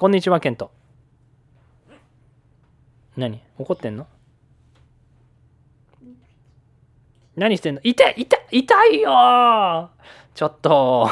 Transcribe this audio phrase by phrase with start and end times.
[0.00, 0.70] こんにちは、ケント。
[3.18, 3.42] 何？
[3.58, 4.06] 怒ってんの？
[7.36, 7.82] 何してんの？
[7.84, 9.88] 痛い痛い痛いよー
[10.34, 11.06] ちょっと、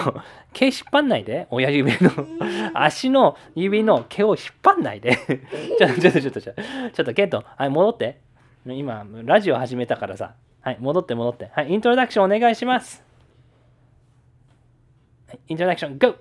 [0.54, 1.48] 毛引っ張んないで。
[1.50, 2.10] 親指の、
[2.72, 5.18] 足の指の毛を引っ張んないで。
[5.78, 6.62] ちょっと、ちょっと、ちょっと、ちょっと、
[6.94, 8.22] ちょっと、ケント、はい、戻って。
[8.64, 10.32] 今、ラジオ始めたからさ。
[10.62, 11.50] はい、戻って戻って。
[11.52, 13.04] はい、イントロダクションお願いします。
[15.26, 16.14] はいイントロダクション、GO!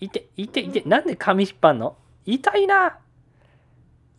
[0.00, 1.96] いて、いて、いて、なんで髪引っ張んの？
[2.24, 2.98] 痛いな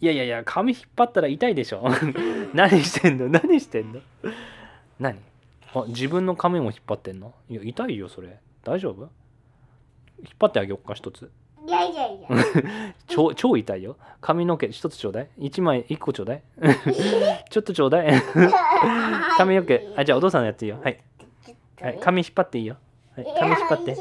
[0.01, 1.87] いやいやいや、髪引っ張ったら痛いでしょ
[2.53, 3.29] 何してんの？
[3.29, 3.99] 何してんの？
[4.99, 5.19] 何？
[5.73, 7.33] あ、自分の髪も引っ張ってんの？
[7.49, 8.39] いや、痛いよ、それ。
[8.63, 9.09] 大丈夫？
[10.21, 11.31] 引っ張ってあげよっか、一つ。
[11.67, 12.27] いやいやいや。
[13.07, 13.97] 超、超痛いよ。
[14.21, 15.29] 髪の毛一つちょうだい。
[15.37, 16.43] 一枚、一個ちょうだい。
[17.49, 18.21] ちょっとちょうだい。
[19.37, 19.87] 髪の毛。
[19.95, 20.79] あ、じゃあお父さんのやっていいよ。
[20.81, 20.99] はい。
[21.81, 22.77] はい、髪引っ張っていいよ。
[23.15, 23.91] はい、髪引っ張って。
[23.91, 23.97] は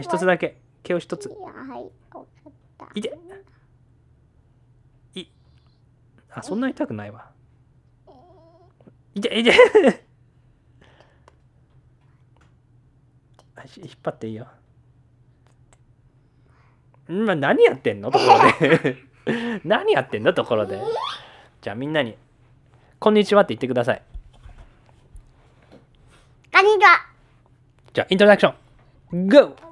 [0.00, 0.58] い、一つだけ。
[0.82, 1.28] 毛を一つ。
[1.28, 1.38] はい。
[1.38, 2.24] わかっ
[2.78, 2.88] た。
[2.94, 3.16] いて。
[5.14, 5.26] い。
[6.30, 7.30] あ、そんな痛くないわ。
[9.14, 9.50] いて、いて。
[13.54, 14.46] はい引っ張っていいよ。
[17.10, 18.10] んま何やってんの？
[18.10, 18.96] ところで。
[19.64, 20.32] 何やってんの？
[20.32, 20.80] ところで。
[21.60, 22.16] じゃあみんなに、
[22.98, 24.02] こんにちはって言ってください。
[26.52, 27.06] こんにちは。
[27.92, 28.54] じゃあ、イントロダクショ
[29.12, 29.28] ン。
[29.28, 29.69] GO!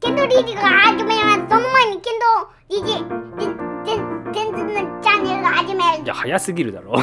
[0.00, 1.48] ケントリージが始めます。
[1.48, 6.04] その前にケントリージ、てん、てんつのチャンネルが始める。
[6.04, 6.94] じゃあ、早すぎるだろ。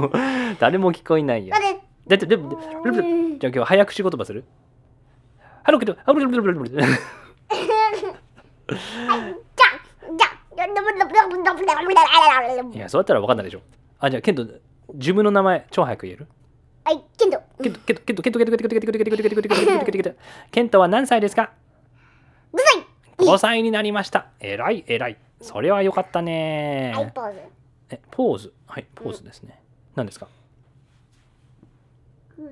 [0.60, 1.54] 誰も聞こえないよ。
[2.06, 2.56] だって、でも、で
[3.38, 4.44] じゃあ今日早口言葉する？
[5.62, 6.76] ハローケント、ハローケント、ハローケント。
[6.76, 6.86] じゃ、
[10.18, 10.66] じゃ、
[12.74, 13.38] いや、そうやったら分かん。
[13.38, 13.60] ないでしょ。
[13.98, 14.46] あ、じゃあ、ケント、
[14.92, 16.26] 自分の名前、超早く言える
[16.84, 17.40] はい、ケント。
[17.62, 21.50] ケント、ケント、ケント、ケント、ケント、ケント、ケント、ケント、ケント、ケント、ケント、ケント、ケント、ケント、ケント、ケント、ケント、ケント、ケントは何歳ですか
[22.54, 22.86] うるさい。
[23.18, 24.26] ?5 歳になりました。
[24.40, 25.18] えらい、えらい。
[25.40, 27.12] それはよかったはい、ね。
[27.14, 27.38] ポーズ。
[27.90, 28.52] え、ポーズ？
[28.66, 29.60] はい、ポーズですね。
[29.94, 30.26] 何ですか？
[32.38, 32.44] ど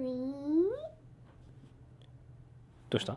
[2.98, 3.16] うした？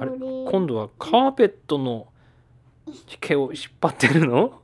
[0.00, 2.08] あれ今度はカーペットの
[3.20, 4.60] 毛を引っ張ってるの？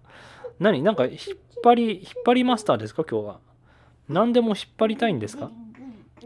[0.58, 0.82] 何？
[0.82, 1.18] なんか引っ
[1.62, 3.04] 張り引っ張りマスターですか？
[3.04, 3.40] 今日は
[4.08, 5.50] 何でも引っ張りたいんですか？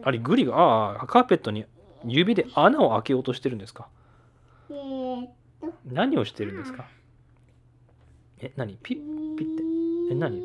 [0.03, 1.65] あれグリがああカーペットに
[2.05, 3.89] 指で穴を開けようとしてるんですか？
[5.91, 6.87] 何をしてるんですか？
[8.41, 8.77] え何？
[8.83, 9.63] ピッピッて。
[10.13, 10.43] え何？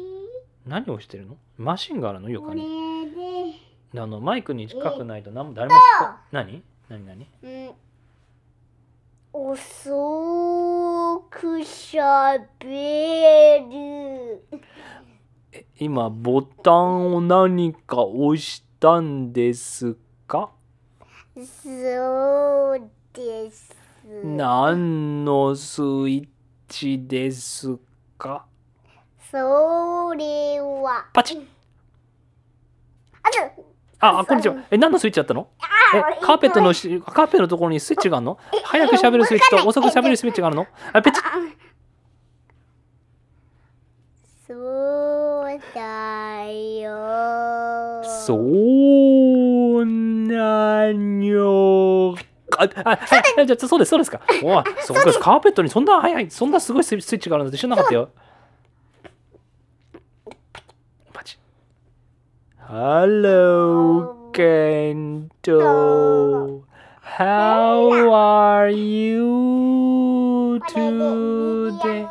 [0.66, 1.38] 何をしてるの？
[1.58, 2.30] マシンがあるの？
[2.30, 2.64] 床に
[3.94, 6.64] で、あのマイクに近くないと何も誰も聞こ何？
[6.90, 7.06] 何？
[7.06, 7.28] 何？
[7.44, 7.74] うん、
[9.34, 14.44] 遅くしゃべる。
[15.52, 19.96] え今ボタンを何か押したんです
[20.28, 20.50] か？
[21.36, 23.82] そうです。
[24.06, 26.28] 何のスイッ
[26.68, 27.78] チです
[28.18, 28.46] か？
[29.31, 29.38] そ
[30.18, 31.41] れは、パチッ。
[33.24, 33.63] あと、
[34.00, 34.19] あ。
[34.19, 34.58] あこんにちは。
[34.69, 35.47] え何のスイッチだったの？
[35.96, 38.38] えカーペットのしカーペットのところにスイッチがあるの？
[38.66, 40.68] 早く喋るスイッチと遅く喋るスイッチがあるの？
[40.92, 41.24] あペチッ。
[44.46, 48.03] そうだよ。
[48.03, 48.38] そ
[49.80, 52.16] うなんよ
[52.59, 53.00] ああ
[53.38, 54.22] あじゃあそうですそうですか。
[54.44, 58.09] お いそうですカーペットにそんな早いそんなすごいスイッチがあるなんて知らなかったよ。
[61.13, 61.38] パチ。
[61.38, 61.40] ッ
[62.69, 66.63] Hello ケント。
[67.18, 72.08] How are you today?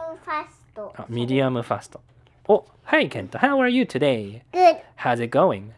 [0.97, 2.01] あミディアムファスト。
[2.49, 4.43] お Hey ケント How are you today?
[4.53, 5.71] Good, How's it going?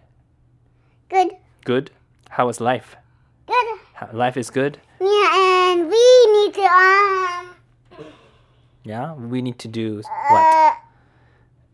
[1.08, 1.92] good, Good?
[2.30, 2.96] How is life?
[3.46, 3.54] good.
[4.12, 4.78] Life is good?
[5.00, 7.54] Yeah, and we need to um
[8.84, 9.14] Yeah?
[9.14, 10.76] We need to do what?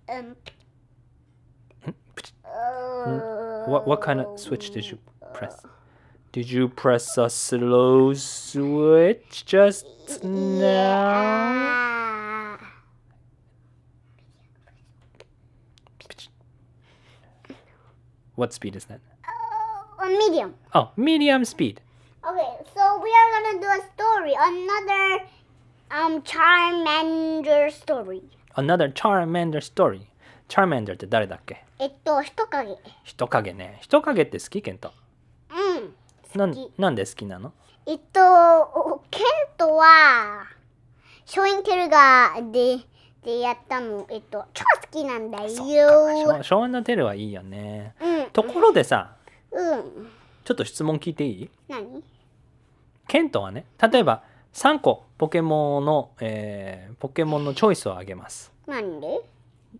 [0.08, 0.36] uh, um
[3.66, 4.98] What, what kind of switch did you
[5.34, 5.64] press?
[6.32, 11.48] Did you press a slow switch just now?
[18.34, 19.00] What speed is that?
[19.98, 20.54] Uh, medium.
[20.74, 21.80] Oh, medium speed.
[22.22, 25.24] Okay, so we are gonna do a story, another
[25.90, 28.22] um Charmander story.
[28.56, 30.02] Another Charmander story.
[30.48, 31.64] Charmander って誰だっけ?
[31.78, 32.76] えっと、人影。
[33.04, 33.78] 人影ね。
[33.80, 34.60] 人影って好き?
[34.60, 34.92] ケント。
[35.50, 36.38] うん。
[36.38, 37.52] なんなんで好きなの?
[37.86, 39.24] えっと、ケン
[39.56, 40.44] トは、
[41.24, 42.78] ショインテルがで、
[43.24, 45.48] でやったの、えっと、超好きなんだよ。
[45.48, 47.94] ショショインテルはいいよね。
[48.00, 48.30] うん。
[48.30, 49.12] ところでさ、
[49.50, 50.10] うん。
[50.50, 51.50] ちょっと質問聞いていい？
[51.68, 52.02] 何？
[53.06, 58.52] ケントはね例えば3個ポケモンの、えー、ポケモンのチョイスをあげます。
[58.66, 59.20] なで？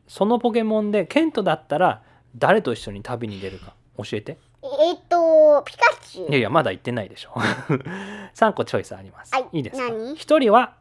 [0.06, 2.02] そのポケモンでケントだったら
[2.36, 4.38] 誰と一緒に旅に出るか教えて。
[4.62, 6.28] えっとピカチュウ。
[6.28, 7.30] いやいやまだ言ってないでしょ。
[8.36, 9.88] 3個チョイスあります、はい、いいですか？
[9.92, 10.76] 何？1人は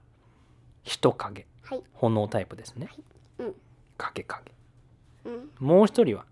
[0.83, 3.03] 人影、はい、炎タイプですね、はい。
[3.39, 3.55] うん、
[3.97, 4.51] 影影、
[5.25, 6.25] うん、もう1人は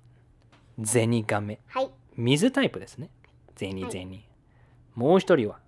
[0.77, 3.09] ゼニガメ、はい、水タイプですね。
[3.57, 4.23] ゼニ、はい、
[4.95, 5.59] もう一人は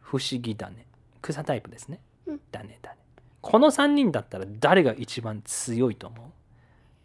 [0.00, 0.86] 不思議だね。
[1.22, 2.96] 草タイプですね、うん、だねだね。
[3.40, 6.20] この3人だったら誰が一番強いと思う？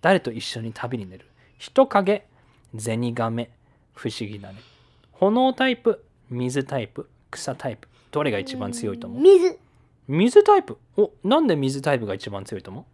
[0.02, 1.26] 誰と一緒に旅に出る？
[1.58, 2.26] 人影
[2.74, 3.50] ゼニガメ
[3.94, 4.60] 不思議だね。
[5.12, 7.88] 炎タイプ水タイプ草タイプ。
[8.12, 9.22] どれが一番強いと思う？
[9.22, 9.60] 水。
[10.08, 10.78] 水タイプ？
[10.98, 12.86] おなんで水タイプが一番強いと思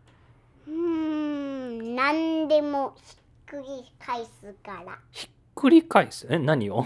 [0.68, 0.72] う？
[0.72, 4.98] うん何でもひっくり返すから。
[5.12, 6.28] ひっくり返す？
[6.30, 6.86] え何を？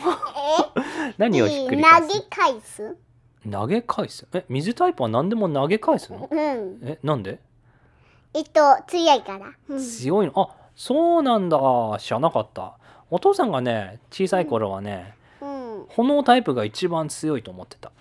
[1.18, 2.08] 何をひっくり返す？
[2.10, 2.98] 投げ返す？
[3.52, 4.28] 投げ返す？
[4.34, 7.40] え水タイプは何でも投げ返すの、うん、えなんで？
[8.34, 10.34] えっと強いから、うん、強いの？
[10.36, 11.58] あそうなんだ。
[12.00, 12.78] 知らなかった。
[13.10, 17.92] お父さんがね小さい頃はね、うん、炎タイプが一番強いと思ってた。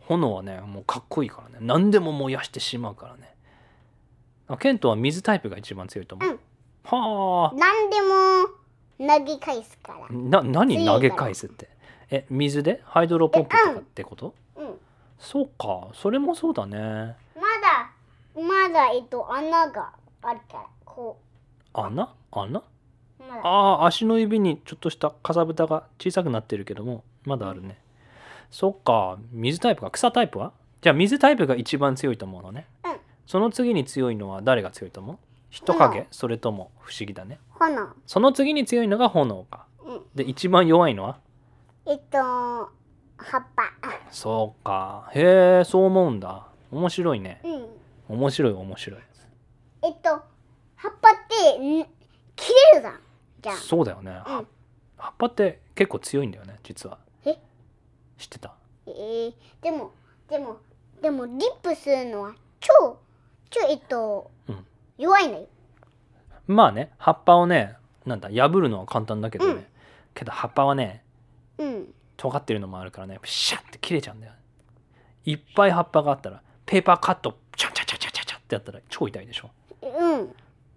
[0.00, 1.58] 炎はねもうかっこいいからね。
[1.60, 3.34] 何でも燃やしてしまうからね。
[4.48, 6.40] あケントは水タイプが一番強いと思う、
[6.84, 7.56] はあ。
[7.56, 8.50] 何でも
[8.98, 10.16] 投げ返すから。
[10.16, 11.68] な何投げ返すって？
[12.10, 12.82] え水で？
[12.84, 14.74] ハイドロポンプとかってこと、うん、うん、
[15.18, 15.88] そうか。
[15.94, 16.78] それもそうだね。
[16.78, 17.90] まだ
[18.36, 19.90] まだえっと穴が
[20.22, 20.62] あるから。
[20.84, 21.18] こ
[21.74, 21.80] う。
[21.80, 22.14] 穴？
[22.30, 22.62] 穴、
[23.18, 23.48] ま、あ
[23.82, 27.74] あ足の指にちょっとしたかさぶたが小さくなってるけどもまだあるね、うん、
[28.50, 29.18] そっか。
[29.32, 29.90] 水タイプか。
[29.90, 30.52] 草タイプは？
[30.82, 32.96] じゃあ水タイプが一番強いと思うのね、うん、
[33.26, 35.18] その次に強いのは誰が強いと思う？
[35.54, 36.06] 人影？
[36.10, 37.38] それとも不思議だね。
[37.60, 37.88] 炎。
[38.06, 41.20] その次に強いのが炎か、うん、で一番弱いのは？
[41.86, 43.70] えっと葉っぱ。
[44.10, 45.08] そうか。
[45.14, 46.48] へえそう思うんだ。
[46.72, 47.40] 面白いね、
[48.08, 49.00] うん、面白い面白い。
[49.82, 50.10] えっと
[50.74, 51.88] 葉っぱって
[52.34, 52.98] 切れるだ
[53.40, 54.46] じゃそうだよね、うん、
[54.96, 56.98] 葉っぱって結構強いんだよね実は。
[57.24, 57.38] え？
[58.18, 58.54] 知ってた？
[58.88, 59.92] えー、でも
[60.28, 60.56] でも
[61.00, 62.98] でもリップするのは超
[63.50, 64.66] 超えっと、うん、
[64.98, 65.46] 弱いね。
[66.46, 69.64] まあね葉っぱをねなんだ破るのは簡単だけどね、うん、
[70.14, 71.02] けど葉っぱはね、
[71.58, 74.32] うん、尖ってるのもあるからねシャッて切れちゃうんだよ。
[75.24, 79.50] いっぱい葉っぱがあったら paper cut チャチャチャチャチャチャってやったら超痛いでしょ。
[79.82, 80.34] うん。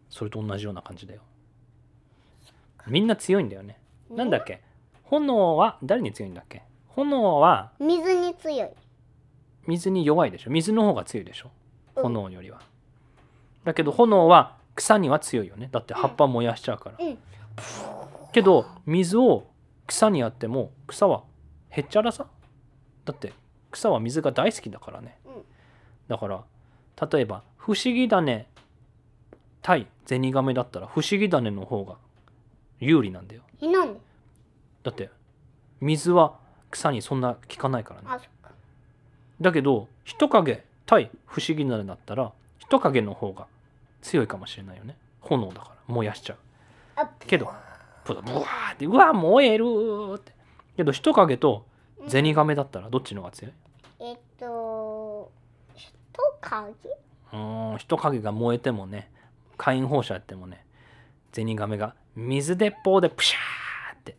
[0.09, 1.21] それと同じような感じだよ。
[2.87, 3.77] みんな強いんだよね、
[4.09, 4.61] なんだっけ？
[5.03, 6.63] 炎は誰に強いんだっけ？
[6.87, 8.69] 炎は水に強い。
[9.67, 10.51] 水に弱いでしょ。
[10.51, 11.51] 水の方が強いでしょ。
[11.95, 12.76] 炎よりは、うん
[13.67, 15.67] だけど炎は草には強いよね。
[15.73, 17.17] だって葉っぱ燃やしちゃうから、うん、
[18.31, 19.45] けど水を
[19.87, 21.23] 草にやっても草は
[21.67, 22.27] へっちゃらさ。
[23.03, 23.33] だって
[23.71, 25.33] 草は水が大好きだからね、うん、
[26.07, 26.45] だから
[27.11, 28.47] 例えば「不思議だね」
[29.61, 31.97] 対ゼニガメだったら「不思議だね」の方が
[32.79, 33.41] 有利なんだよ。
[34.83, 35.09] だって
[35.81, 36.39] 水は
[36.71, 38.29] 草にそんな効かないからね。
[39.41, 43.47] だけど人影対不思議種だったら人影の方が
[44.07, 44.95] 強いかもしれないよね。
[45.19, 45.75] 炎だから。
[45.87, 46.37] 燃やしちゃう。
[47.27, 47.51] けど
[48.05, 49.65] ブワーってうわ燃える
[50.15, 50.31] って。
[50.77, 51.65] けど人影と
[52.07, 53.53] ゼニガメだったらどっちのが強い？
[53.99, 55.31] えっと
[55.75, 55.93] 人
[56.41, 56.73] 影？
[57.33, 57.37] う
[57.75, 59.11] ん人影が燃えてもね
[59.57, 60.65] 火炎放射やってもね
[61.33, 64.15] ゼニガメが水鉄砲でプシャーって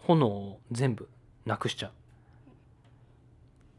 [0.00, 1.08] 炎を全部
[1.46, 1.92] なくしちゃう。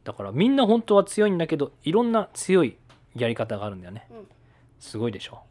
[0.04, 2.78] だからみんな本当は強いんだけどいろんな強い
[3.16, 4.28] やり方があるんだよね、うん、
[4.80, 5.44] すごいでしょ。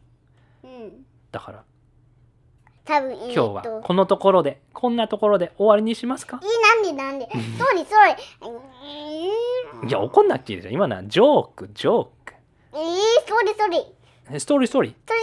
[0.63, 1.05] うん。
[1.31, 1.63] だから。
[2.85, 6.39] 多分いい今日はこのところでこんなところで終わりにしますか？
[6.43, 6.49] いい
[6.85, 7.27] なんでなんで？
[7.57, 7.95] そうにそ
[9.83, 10.71] ういや怒んなっていいですよ。
[10.71, 12.33] 今なジョークジョーク。
[12.73, 12.81] えー、
[13.21, 14.39] ストーリーストーリー。
[14.39, 14.93] ストーリーストーリー？
[14.93, 15.15] ストー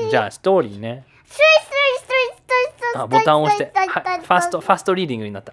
[0.00, 1.06] リーじゃあストーリーね。
[1.24, 5.52] ストーリーストーリーストーリーストーリーボタンを押して、 fast fast reading になった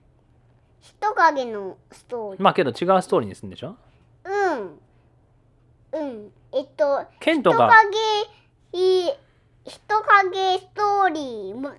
[0.81, 2.41] 人影のストーリー。
[2.43, 3.75] まあけど違うストーリーにするんでしょ？
[4.25, 5.99] うん。
[5.99, 6.31] うん。
[6.51, 7.75] えっとケントが人
[8.73, 9.17] 影
[9.63, 11.73] 人影ストーリー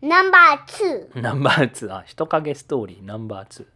[0.00, 3.66] ナンバー2ナンバー2あ人影ストーリーナンバー2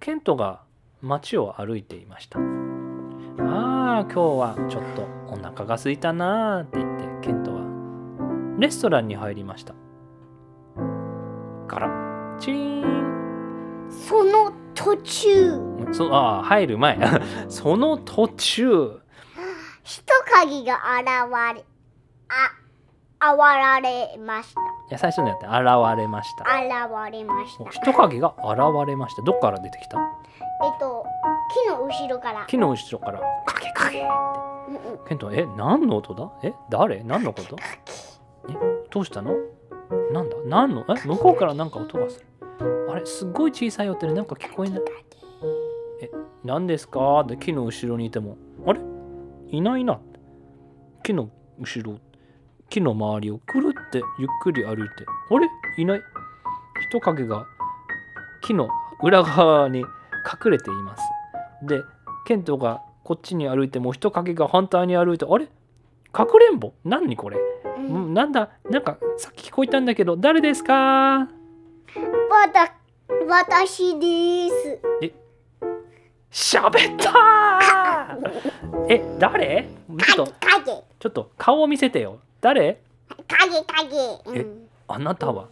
[0.00, 0.62] ケントが
[1.00, 2.38] 街を歩いていました。
[2.38, 2.42] あ
[4.00, 7.62] あ今日はちょっとお腹が空いたなあって言ってケントは
[8.58, 9.74] レストランに入りました。
[11.68, 12.97] ガラチーン。
[13.90, 15.60] その途中、
[15.92, 16.98] そあー入る前。
[17.48, 19.00] その途中。
[19.82, 20.04] 人
[20.34, 21.06] 影が現
[21.56, 21.64] れ、
[22.28, 24.60] あ、現れました。
[24.60, 25.54] いや最初のやって現
[25.98, 26.44] れました。
[26.44, 27.70] 現れました。
[27.70, 29.22] 人影が現れました。
[29.22, 29.98] どっから出てきた？
[29.98, 31.04] えっと、
[31.66, 32.44] 木の後ろから。
[32.46, 33.20] 木の後ろから。
[33.46, 34.08] 影影って。
[35.08, 36.30] ケントえ何の音だ？
[36.42, 37.02] え誰？
[37.02, 37.56] 何のこと？
[38.50, 38.52] え
[38.90, 39.32] どうしたの？
[40.12, 40.36] なんだ？
[40.44, 40.84] 何の？
[40.88, 42.26] え向こうからなんか音がする
[42.90, 44.80] あれすっごい小さい音でなんか聞こえない。
[46.02, 46.10] え
[46.44, 47.20] 何ですか？
[47.20, 48.36] って木の後ろにいても。
[48.66, 48.80] あれ？
[49.50, 50.00] いないな。
[51.02, 51.98] 木の後ろ。
[52.70, 54.82] 木の周りをくるってゆっくり歩いて。
[55.30, 55.48] あれ？
[55.76, 56.02] いない。
[56.88, 57.46] 人影が
[58.42, 58.68] 木の
[59.02, 61.02] 裏側に隠れています。
[61.62, 61.82] で
[62.26, 65.48] ケントがこっちに歩いても人影が反対に歩いてあれ？
[66.12, 66.72] かくれんぼ？
[66.84, 68.50] 何これ、ううんん、なんだ？
[68.70, 71.28] なんかさっき聞こえたんだけど誰ですか？
[72.30, 72.74] わた、
[73.26, 74.80] 私です。
[76.30, 78.86] 喋ったー。
[78.88, 79.68] え誰？
[80.14, 80.32] ちょっと。
[80.40, 82.18] 影、ちょっと顔を見せてよ。
[82.40, 82.80] 誰？
[83.26, 83.96] 影、影。
[84.26, 85.48] うえん、あなたは？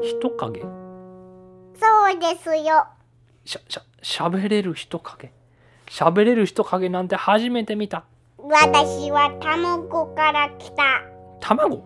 [0.00, 0.60] 人影？
[0.62, 2.86] そうですよ。
[3.44, 5.30] しゃしゃ喋れる人影？
[5.86, 8.04] 喋れる人影なんて初めて見た。
[8.38, 11.02] 私は卵から来た。
[11.40, 11.82] 卵？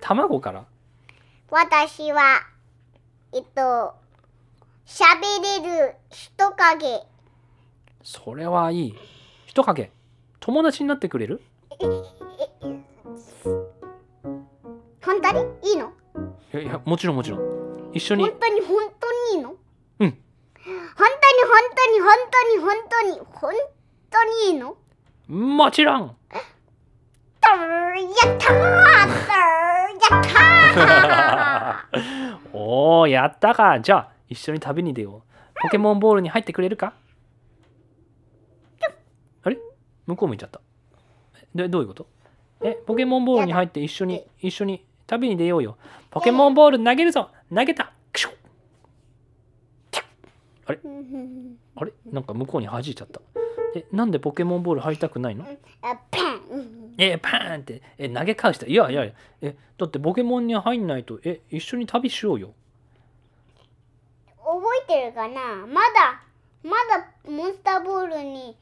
[0.00, 0.64] 卵から？
[1.50, 2.40] 私は、
[3.32, 3.94] えっと、
[4.86, 5.22] 喋
[5.62, 7.00] れる人影。
[8.02, 8.94] それはいい。
[9.46, 9.90] 人影。
[10.40, 11.40] 友達になってくれる？
[15.02, 15.92] 本当にいいの
[16.52, 19.56] いやいやもちろんもちろん一緒に本当に本当にいいのうん
[19.98, 20.12] 本当に
[20.96, 21.06] 本
[21.76, 23.52] 当に本当に本当に本
[24.10, 24.76] 当にいいの
[25.28, 26.14] もちろんやっ
[27.40, 27.56] たー
[30.10, 32.38] やったー。
[32.52, 33.80] おーやったか。
[33.80, 35.60] じゃあ一緒に旅に出よう。
[35.62, 36.94] ポケモンボールに入ってくれるか？
[39.42, 39.58] あれ？
[40.06, 40.60] 向こう向いちゃった。
[41.54, 42.06] でどういうこと？
[42.62, 45.76] えポケモンボールに入って一緒に一緒に旅に出ようよ。
[46.10, 47.30] ポケモンボール投げるぞ。
[47.54, 47.92] 投げた。
[48.12, 48.34] クシュッ。
[50.66, 50.72] あ
[51.84, 51.92] れ？
[52.06, 53.20] なんか向こうに弾いちゃった。
[53.74, 55.44] えなんでポケモンボール入りたくないの？
[55.82, 56.40] あパン。
[56.98, 58.66] えパーンってえ投げ返した。
[58.66, 59.12] いやいやいや。
[59.42, 62.54] えだってポケモンに入んないとえ一緒に旅しようよ。
[64.38, 65.66] 覚えてるかな？
[65.66, 66.22] まだ
[66.62, 68.56] まだモンスターボールに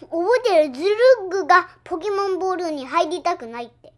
[0.00, 0.74] 覚えてる？
[0.74, 3.92] ズルッグがポケモンボールに入りたくないって。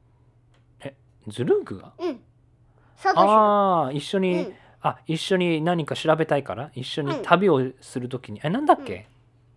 [1.29, 1.93] ズルークが？
[1.99, 2.21] うん。
[3.05, 4.55] ああ一緒に、うん。
[4.81, 6.71] あ一緒に何か調べたいから？
[6.75, 7.23] 一緒にうん。
[7.23, 9.07] 旅をするときに、えなんだっけ、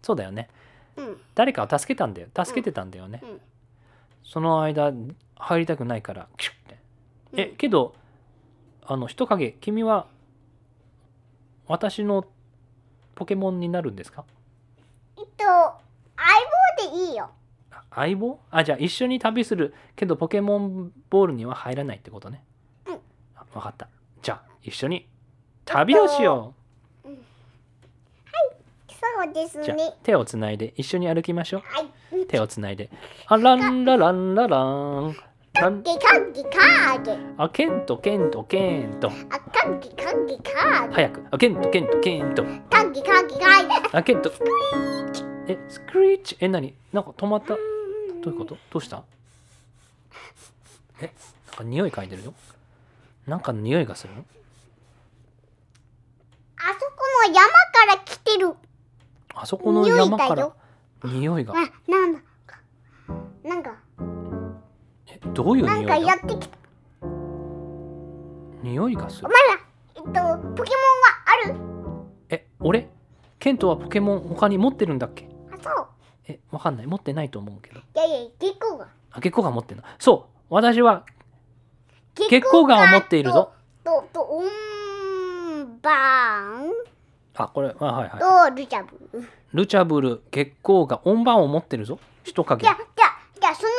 [0.01, 0.49] そうだよね。
[0.97, 1.17] うん。
[1.35, 2.27] 誰かを助けたんだよ。
[2.35, 3.41] 助けてたんだよね、うん
[4.23, 4.91] その間
[5.35, 6.77] 入りたくないからキュッて。
[7.33, 7.55] えうん。
[7.55, 7.95] けど
[8.85, 10.07] あの人影君は
[11.67, 12.25] 私の
[13.15, 14.25] ポケモンになるんですか？
[15.17, 15.49] えっと相
[16.87, 17.29] 棒でいいよ。
[17.71, 18.39] あ相棒？
[18.49, 19.73] あじゃあ一緒に旅する。
[19.95, 22.43] けどポケモンボールには入らないってことね、
[22.87, 22.99] うん。
[23.35, 23.87] あ分かった。
[24.21, 25.07] じゃあ一緒に
[25.65, 26.53] 旅をしよ
[29.23, 31.61] そうですうじゃあね手をつないで一緒に歩きましょう。
[31.63, 32.25] はい。
[32.25, 32.89] 手をつないで。
[33.27, 34.33] あランララン。
[34.33, 35.15] ララン
[35.53, 39.11] ランゲカゲカゲあケントケントケント。
[39.29, 41.25] あカゲカゲカゲ早く。
[41.29, 42.43] あケントケントケント。
[42.69, 44.31] カゲカゲカゲあケント。
[45.47, 46.37] えスクリーチ？
[46.39, 46.73] え何？
[46.91, 47.49] なんか止まった？
[47.49, 47.59] ど
[48.25, 48.57] ういうこと？
[48.71, 49.03] どうした？
[51.01, 51.11] え
[51.47, 52.33] なんか匂い嗅いでるよ？
[53.27, 54.25] なんかの匂いがするの？
[56.57, 57.51] あそこの山か
[57.87, 58.53] ら来てる
[59.33, 60.51] あそこの匂い山から
[61.03, 61.53] 匂いが。
[61.53, 61.57] あ
[61.89, 62.19] なんだ。
[62.45, 62.59] か
[63.43, 63.75] なんか。
[65.07, 66.57] えどういうなんか匂いだやってきた。
[68.63, 69.27] 匂いがする。
[69.27, 69.59] お前ら
[69.95, 70.65] えっとポケモンは
[71.25, 71.55] ある。
[72.29, 72.89] え俺？
[73.39, 75.27] ケントはポケモン他に持ってるんだっけ？
[75.51, 75.87] あそう。
[76.27, 76.87] えわかんない。
[76.87, 77.79] 持ってないと思うけど。
[77.79, 78.87] いやいや月光が。
[79.11, 79.87] あ月光が持ってるの。
[79.97, 80.35] そう。
[80.49, 81.05] 私は
[82.13, 83.53] 月光岩を持っているぞ。
[83.83, 86.69] とととオンバン
[87.35, 88.19] あこれあはいはい。
[88.51, 89.19] とルチャブ
[89.53, 89.67] ル。
[89.67, 91.99] チャブル月光が音盤を持ってるぞ。
[92.23, 92.63] 人影。
[92.63, 92.85] じゃじゃ
[93.39, 93.69] じゃその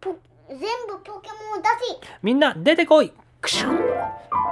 [0.00, 1.68] ポ全部ポケモンを出
[2.02, 2.18] せ。
[2.22, 3.12] みんな出てこい。
[3.40, 3.76] クシュン。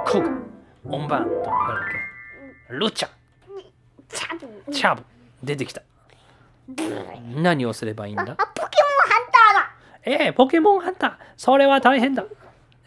[0.07, 0.93] こう。
[0.93, 1.47] 音盤と誰だっ
[2.69, 2.75] け。
[2.75, 3.09] ルチャ。
[4.09, 4.73] チャブ。
[4.73, 5.03] チャブ。
[5.43, 5.83] 出てきた。
[7.37, 8.33] 何をすればいいんあ、だ？
[8.33, 9.15] あポケモンハ
[10.07, 11.17] えー、ポケモンハンター。
[11.37, 12.25] それは大変だ。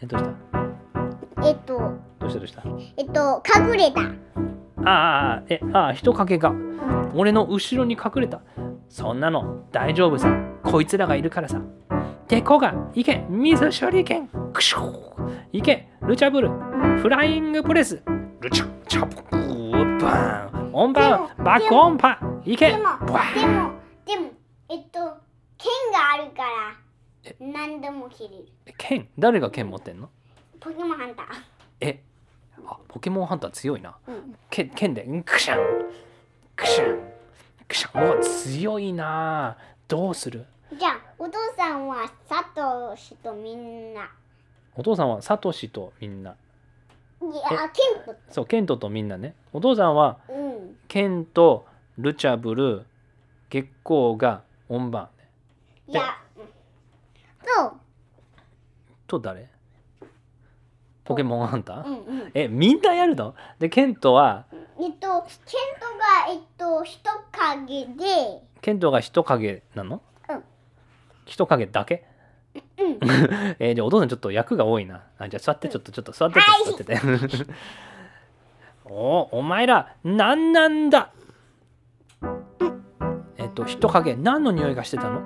[0.00, 0.30] えどうした？
[0.30, 1.78] ンターだえっと
[2.20, 2.38] どうした？
[2.38, 2.62] どうした？
[2.96, 4.02] えっと隠れた
[4.84, 6.52] ああえああ人影が。
[7.14, 8.40] 俺の後ろに隠れた。
[8.88, 10.30] そんなの大丈夫さ。
[10.62, 11.60] こいつらがいるからさ。
[12.28, 13.24] でこが行け。
[13.28, 14.28] 水処理券。
[14.52, 15.46] クシュー。
[15.52, 15.88] 行け。
[16.02, 16.50] ルチャブル。
[17.00, 18.02] フライングプレス。
[18.40, 20.00] ルチャチャプー。
[20.00, 20.74] バーン。
[20.74, 21.40] オンバー。
[21.40, 22.70] ンバックオンパ行け。
[22.70, 22.82] でも
[23.34, 23.72] でも
[24.06, 24.30] でも
[24.68, 24.98] えっと
[25.56, 26.76] 剣があるから
[27.40, 28.46] 何でも切れる。
[28.76, 29.08] 剣？
[29.18, 30.08] 誰が剣持ってんの？
[30.60, 31.26] ポケモンハンター。
[31.80, 32.02] え？
[32.66, 33.96] あポケモンハンター強いな。
[34.06, 34.36] うん。
[34.50, 35.58] 剣剣でんクシャン。
[36.56, 36.98] クシャン。
[37.66, 38.04] クシャン。
[38.04, 39.56] うわ強いな。
[39.86, 40.46] どうする？
[40.78, 44.10] じゃあお父さんは佐藤氏とみんな。
[44.74, 46.36] お父さんはサトシとみんな。
[47.20, 48.16] いやケント。
[48.30, 49.34] そうケントとみんなね。
[49.52, 50.76] お父さんはうん。
[50.86, 52.84] ケントルチャブル
[53.50, 55.28] 月光が音番ね。
[55.88, 56.18] いや
[57.42, 57.72] そう
[59.06, 59.48] と誰？
[61.08, 61.86] ポケモンハンター？
[61.86, 62.30] うんうん。
[62.34, 63.34] えみんなやるの？
[63.58, 64.44] でケントは？
[64.78, 65.24] えっとケントが
[66.28, 68.42] えっと人影で。
[68.60, 70.02] ケントが人影なの？
[70.28, 70.44] うん。
[71.24, 72.04] 人影だけ？
[72.78, 72.98] うん。
[73.58, 75.02] えーじゃあお父さんちょっと役が多いな。
[75.18, 77.00] あじゃあ座ってちょっとちょっと座って座ってて。
[78.84, 81.10] おお前ら何なんだ？
[83.38, 85.22] えっと人影何の匂いがしてたの？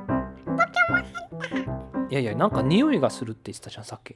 [2.08, 4.14] いやいやなんか匂いがするって言ってたじゃんさっき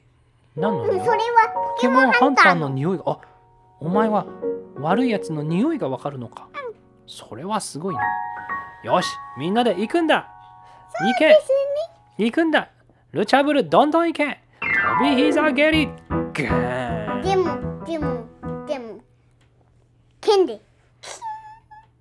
[0.57, 0.97] 何の匂い？
[0.97, 2.67] うんそれはポケモンハンターの。
[2.67, 3.03] の匂いが。
[3.07, 3.19] あ
[3.79, 4.25] お前は
[4.79, 6.49] 悪いやつの匂いがわかるのか？
[7.05, 8.01] それはすごいな。
[8.83, 10.27] よしみんなで行くんだ。
[10.99, 11.37] 行け。
[12.17, 12.69] 行くんだ。
[13.11, 14.39] ルチャブルどんどん行け。
[14.99, 15.89] 飛び膝蹴り。
[16.09, 17.21] ガーン。
[17.21, 18.25] でもでも
[18.65, 18.99] でも
[20.19, 20.59] 剣で。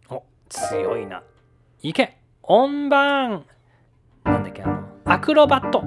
[0.09, 1.23] お強いな。
[1.83, 2.17] 行け。
[2.43, 3.45] 音番
[4.25, 5.83] なんだっけあのアクロバット。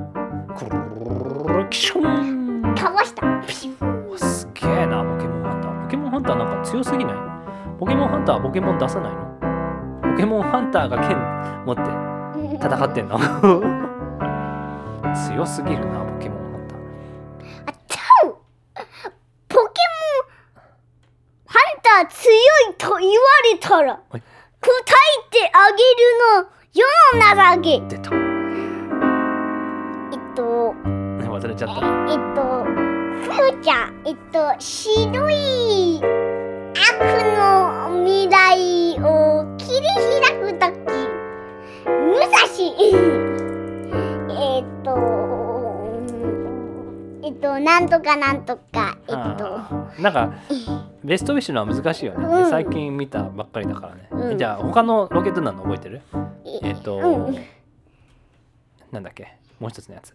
[0.56, 2.39] クルルルルキシュン
[2.80, 3.28] かわした。
[3.46, 5.04] ピシュおすげえな。
[5.04, 5.84] ポケモンハンター。
[5.84, 7.16] ポケモンハンターなんか強すぎない？
[7.80, 9.20] ポケモンハンターはポケモン出さないの？
[10.12, 11.18] ポケモンハンターが剣
[11.66, 11.82] 持って
[12.66, 13.20] 戦ってんの？
[15.16, 16.80] 強すぎるなポケモンハンター。
[17.68, 18.38] あちゃう。
[19.48, 19.66] ポケモン
[21.48, 22.32] ハンター強
[22.72, 23.16] いと言わ
[23.52, 24.22] れたらはい。
[24.62, 26.86] 答えてあげるの世
[27.18, 28.12] の情け出た
[31.40, 31.76] 忘れちゃった。
[32.12, 36.06] えっとふーちゃんえっと白い悪
[37.38, 39.88] の未来を切り
[40.20, 40.76] 開くとき
[41.88, 42.36] 武蔵。
[44.38, 44.90] えっと
[47.24, 49.60] えっとなんとかなんとかえっと。
[50.02, 50.34] なんか
[51.06, 52.50] ベストウィッシュのは難しいよね、うん。
[52.50, 54.38] 最近見たばっかりだからね、うん。
[54.38, 56.02] じゃあ他のロケット弾の覚えてる？
[56.64, 57.36] えっと、うん。
[58.92, 59.38] なんだっけ？
[59.60, 60.14] もう一つのやつ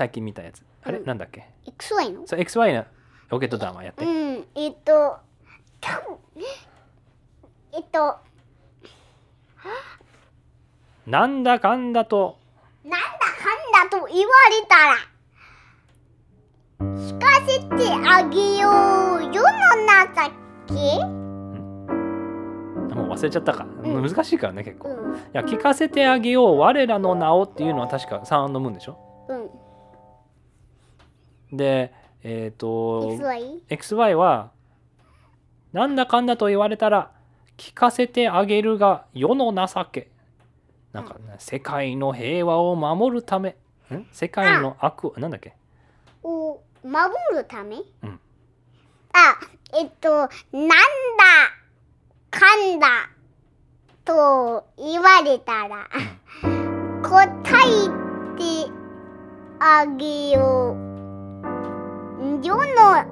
[0.00, 0.62] 最近見たやつ。
[0.82, 1.04] あれ、うん。
[1.04, 2.26] なんだっけ？XY の？
[2.26, 2.86] そう XY の。
[3.28, 5.18] ロケット弾はやって、うんえっと
[5.78, 6.16] 多分
[7.74, 8.16] えっと
[11.06, 12.38] なんだかんだと。
[12.82, 14.96] なんだかんだと言われたら
[16.96, 18.70] 聞かせてあげよ
[19.18, 19.50] う世の
[22.96, 24.02] もう忘れちゃったか、うん。
[24.02, 25.20] 難しいからね結構、いうん。
[25.34, 28.98] や聞かせてあげよう我らの名をっていうのは確かサウンドムーンでしょ？
[29.04, 29.09] うん
[31.52, 33.60] でえっ、と XY?
[33.68, 34.50] XY は
[35.72, 37.10] なんだかんだと言われたら
[37.56, 40.10] 聞かせてあげるが世の情け。
[40.92, 43.56] なんか、ね世界の平和を守るため。
[43.94, 44.06] ん？
[44.12, 45.54] 世界の悪をなんだっけ？
[46.22, 48.20] を守るため、うん。
[49.12, 49.36] あ
[49.74, 50.74] えっとなんだ
[52.30, 52.88] かんだ
[54.04, 55.88] と言われたら
[57.02, 58.72] 答えて
[59.60, 60.89] あげよう
[62.42, 62.62] 世の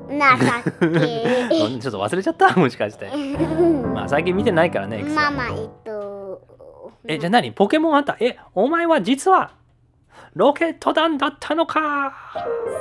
[0.09, 2.55] 情け ちょっと忘れちゃった。
[2.59, 3.11] もしかして。
[3.95, 6.43] まあ最近見てないからねまあまあえっと
[7.05, 7.53] えじゃあ何？
[7.53, 9.53] ポケモンハンターえお前は実は
[10.35, 12.13] ロケット弾だったのか？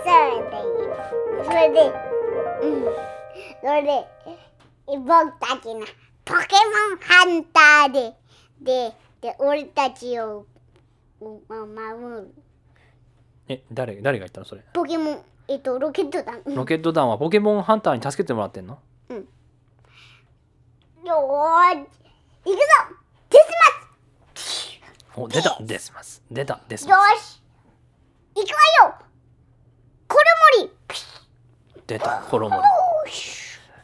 [0.03, 1.93] それでそれで
[2.61, 2.85] うん。
[3.61, 4.07] それで
[4.87, 5.07] 僕
[5.39, 5.81] たちの
[6.25, 8.13] ポケモンハンターで
[8.61, 10.45] でで俺たちを
[11.47, 12.33] ま守る。
[13.49, 14.45] え誰誰が言ったの？
[14.45, 14.61] それ。
[14.73, 16.41] ポケモンえっとロケット弾。
[16.45, 18.79] ロケット弾はポケモンハンターに助けてもらってんの？
[19.09, 21.87] よーし
[22.45, 22.63] 行くぞ。
[23.29, 23.37] デ
[24.35, 24.81] ス
[25.15, 25.57] お出た。
[25.61, 26.21] デスマス。
[26.29, 26.59] 出た。
[26.67, 27.23] デスママス。
[27.23, 28.49] スよーし行く
[28.83, 28.95] わよ。
[30.07, 30.23] コル
[30.61, 30.71] モリ。
[31.87, 32.23] 出た。
[32.29, 32.57] コロモ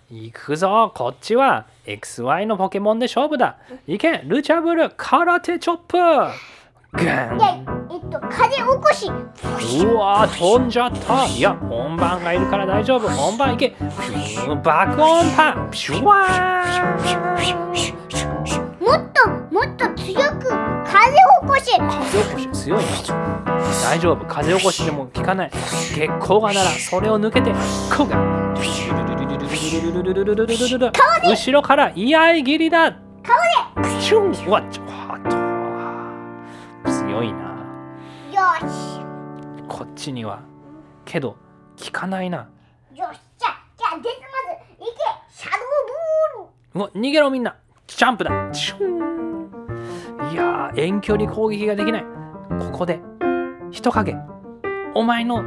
[0.09, 0.25] リ。
[0.27, 0.91] 行くぞ。
[0.93, 3.57] こっちは XY のポケモンで勝負だ。
[3.87, 4.17] いけ。
[4.25, 5.97] ルチャブル空手チョップ。
[5.97, 7.82] ガでン
[8.13, 9.09] と風起こし
[9.83, 11.25] うわ飛んじゃった。
[11.25, 11.41] い。
[11.41, 13.09] や本番がいるから大丈夫。
[13.09, 13.57] 本番い。
[13.57, 13.75] け
[14.63, 15.69] 爆音パン。
[15.71, 17.33] ピュワー。
[18.79, 20.49] もっともっと強く
[20.85, 22.85] 風起こし風起こし強いな
[23.83, 27.51] 大丈夫風起こしでも効かない月光がならそれを抜けて
[27.95, 28.17] こうが
[31.25, 32.91] 後ろから居合切りだ
[33.23, 33.35] 顔
[34.43, 34.79] でわっと
[36.91, 37.42] 強いな
[38.43, 38.99] よし。
[39.67, 40.41] こっちには
[41.05, 41.37] けど
[41.83, 42.49] 効かないな。
[42.93, 43.49] よしじゃ。
[43.49, 44.93] あじゃあデスマズいけ。
[45.31, 45.59] シャドウ
[46.41, 46.51] ボール。
[46.75, 47.55] うわ逃げろみんな。
[47.87, 48.31] ジャンプだ。
[48.31, 48.35] い
[50.35, 52.05] やー遠距離攻撃ができない。
[52.71, 52.99] ここで
[53.71, 54.15] 人影。
[54.95, 55.43] お前の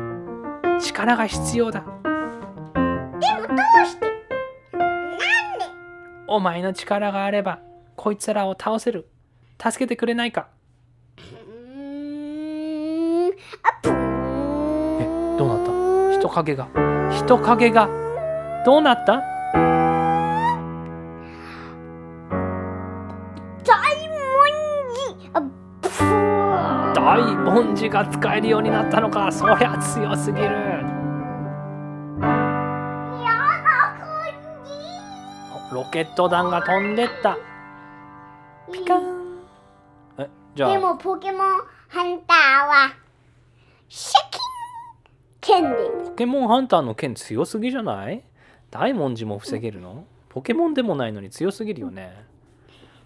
[0.81, 1.81] 力が必要だ。
[1.81, 4.07] でもどうして？
[4.73, 5.65] なんで？
[6.27, 7.61] お前の力があれば
[7.97, 9.09] こいつらを倒せる。
[9.59, 10.49] 助けてくれないか
[11.17, 11.25] うー
[13.29, 13.37] んあぷーん
[13.85, 16.19] えどうなった？
[16.19, 16.69] 人影が。
[17.13, 17.89] 人影が。
[18.65, 19.23] どうなった？
[26.95, 27.89] 大文字。
[27.89, 29.31] が使えるようになったのか。
[29.31, 30.49] そりゃ強すぎる。
[35.73, 37.37] ロケット弾が飛んでった。
[38.73, 39.39] じピカーン。
[40.19, 40.73] えじゃあ。
[40.73, 41.41] でもポケモン
[41.89, 42.93] ハンターは
[43.89, 45.63] シャキン!
[45.63, 48.23] 剣でポケモンハンターの剣強すぎじゃない？
[48.71, 50.05] 大文字も防げるの？
[50.29, 52.25] ポケモンでもないのに強すぎるよね。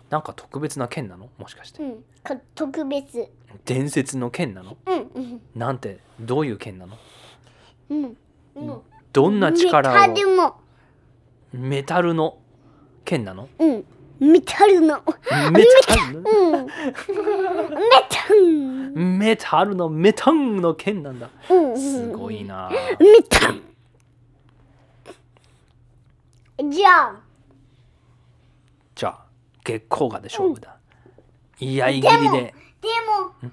[0.08, 1.28] なんか特別な剣なの？
[1.38, 1.82] もしかして。
[1.82, 2.04] うん。
[2.24, 3.28] か特別。
[3.64, 4.76] 伝説の剣なの？
[4.86, 5.40] うんうん。
[5.54, 6.96] なんてどういう剣なの？
[7.90, 8.16] うん。
[8.56, 8.80] うん。
[9.12, 10.54] どんな力メタをルも。
[11.52, 12.38] メタルの
[13.04, 13.48] 剣なの？
[13.58, 13.84] うん
[14.20, 15.02] メタルの。
[15.50, 16.30] メタルの？
[16.30, 16.66] うん。
[16.66, 16.70] メ
[18.08, 21.30] タルメタルのメタンの剣なんだ。
[21.48, 22.70] うんすごいな。
[22.70, 23.62] メタル
[26.70, 27.20] じゃあ
[28.94, 29.24] じゃあ
[29.64, 30.76] 月光河で勝負だ。
[31.58, 32.08] 居合切りで。
[32.10, 33.50] でも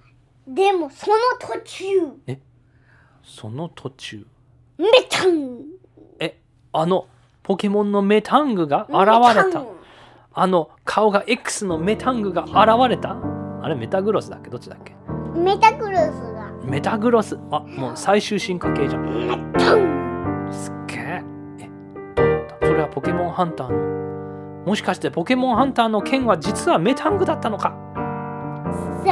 [0.48, 1.88] でもその途中。
[3.24, 4.28] その途中？
[4.78, 5.62] メタン。
[6.20, 6.38] え？
[6.74, 7.08] あの
[7.44, 8.98] ポケモンのメタングが現
[9.36, 9.66] れた
[10.40, 12.54] あの顔が X のメタングが現
[12.90, 13.18] れた？
[13.64, 14.52] あれメタグロスだっけ？
[14.52, 14.96] どっちだっけ？
[15.36, 16.52] メタクロスが。
[16.64, 17.40] メタグロス？
[17.50, 19.04] あもう最終進化系じゃん。
[19.04, 20.48] メタン。
[20.54, 21.24] すっげえ。
[21.60, 21.70] え
[22.16, 22.68] どうなった？
[22.68, 23.78] それはポケモンハンターの？
[24.68, 27.76] もしかしてポケモンハンターの剣は実はメタングだったのか？
[29.04, 29.12] そ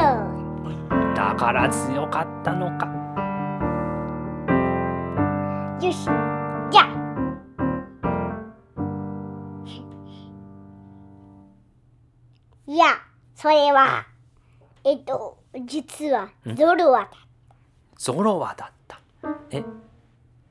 [1.16, 2.86] だから強かったのか。
[5.84, 6.08] よし
[12.76, 12.88] いや
[13.34, 14.04] それは
[14.84, 17.10] えっと実はゾロワだ
[17.96, 19.00] ゾロワだった。
[19.50, 19.64] え？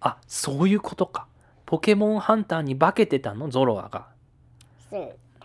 [0.01, 1.27] あそういうことか。
[1.67, 3.49] ポケモンハンターに化けてたの？
[3.49, 4.07] ゾロワが。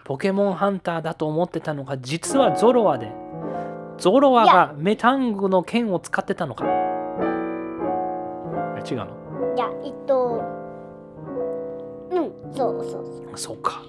[0.04, 3.12] ポケモンハンターだと思ってたのが実はゾロワで。
[3.98, 6.64] ゾロワがメタングの剣を使ってたのか。
[6.64, 6.68] え
[8.90, 9.54] 違うの？
[9.54, 10.42] いやえっと
[12.10, 13.38] うんそうそうそう。
[13.38, 13.82] そうか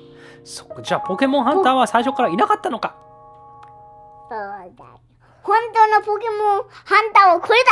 [0.44, 2.96] そっかじゃあポケモンハンターは最初からいなかったのか。
[4.30, 4.74] そうだよ。
[5.44, 7.72] 本当のポケモンハンターはこれだ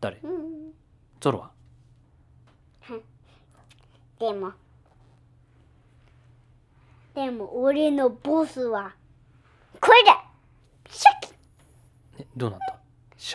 [0.00, 0.18] 誰？
[0.22, 0.72] うん。
[1.20, 1.50] ゾロワ
[4.18, 4.52] でも。
[7.14, 8.94] でも俺のボスは
[9.80, 10.24] これだ
[10.90, 11.32] シャキ
[12.18, 12.78] えどうなった？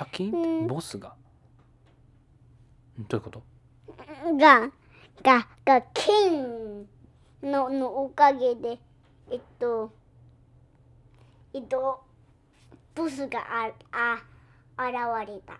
[0.06, 0.68] 借金うん。
[0.68, 1.16] ボスが？
[3.08, 3.42] どういうこと？
[4.38, 4.70] が
[5.24, 6.86] がが剣
[7.44, 8.80] ののおかげで
[9.32, 9.92] えっと
[11.54, 12.02] えっと
[12.96, 14.18] ボスがああ
[14.78, 15.54] 現れた。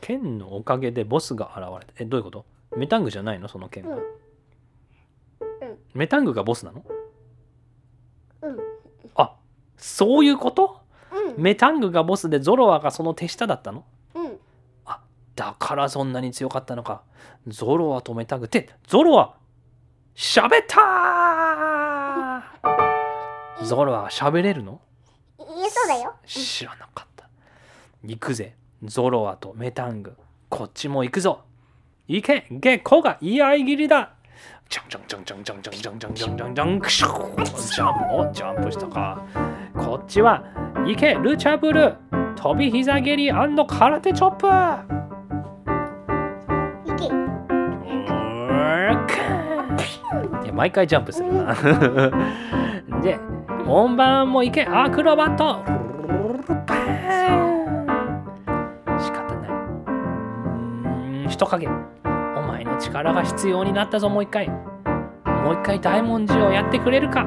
[0.00, 2.02] 剣のおかげでボスが現れた。
[2.02, 2.44] えどういうこと？
[2.76, 3.48] メタングじゃないの？
[3.48, 4.02] その剣は、うん。
[5.94, 6.84] メタングがボスなの？
[8.42, 8.58] うん。
[9.14, 9.34] あ
[9.76, 10.80] そういうこと？
[11.36, 11.42] うん。
[11.42, 13.84] メタングがボスでゾロワがその手下だったの？
[14.14, 14.38] うん。
[15.34, 17.02] だからそんなに強かったのか。
[17.46, 18.46] ゾロワとメタング。
[18.46, 19.36] ってゾロワ
[20.14, 20.82] 喋ったー
[23.66, 24.80] ゾロワは喋れるの？
[25.38, 26.14] いそうだよ。
[26.24, 27.28] 知らなかった。
[28.04, 28.54] 行くぜ。
[28.84, 30.16] ゾロワとメタング。
[30.48, 31.40] こっちも行くぞ。
[32.06, 34.12] 行けゲコが居合切りだ。
[34.68, 39.24] ジャンジャンジャンジャンジャンジャンジャンジャンジャンジャンジャンクシュージャンプおジャンプしたか
[39.74, 40.44] こっちは
[40.86, 41.94] 行けルチャブル
[42.34, 44.48] 飛び膝蹴り空手チョップ
[46.90, 46.94] い
[50.44, 51.54] け毎回ジャンプするな
[53.02, 53.18] で
[53.66, 55.64] 本番もいけアクロバット。
[56.66, 59.00] パーン。
[59.00, 59.50] 仕方ない。
[59.50, 61.66] うーん人影。
[61.66, 64.48] お前の力が必要になったぞもう一回。
[64.48, 67.26] もう一回大文字をやってくれるか。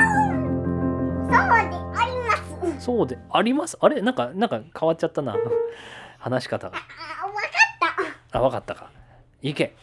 [0.00, 2.36] そうでありま
[2.78, 2.84] す。
[2.84, 3.76] そうであります？
[3.78, 4.00] あれ？
[4.00, 5.36] なんかなんか変わっちゃったな。
[6.18, 6.76] 話し方が。
[6.76, 7.42] あわかっ
[8.30, 8.38] た。
[8.38, 8.90] あわかったか。
[9.42, 9.76] いけ。